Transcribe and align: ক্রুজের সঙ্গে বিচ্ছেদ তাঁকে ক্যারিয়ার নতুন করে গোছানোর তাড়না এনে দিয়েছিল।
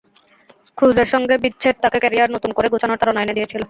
ক্রুজের 0.77 1.07
সঙ্গে 1.13 1.35
বিচ্ছেদ 1.43 1.75
তাঁকে 1.79 1.97
ক্যারিয়ার 1.99 2.33
নতুন 2.35 2.51
করে 2.53 2.67
গোছানোর 2.69 2.99
তাড়না 3.01 3.21
এনে 3.23 3.35
দিয়েছিল। 3.37 3.59